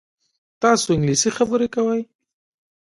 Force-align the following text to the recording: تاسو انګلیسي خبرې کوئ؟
تاسو 0.61 0.87
انګلیسي 0.95 1.29
خبرې 1.37 1.67
کوئ؟ 1.75 2.01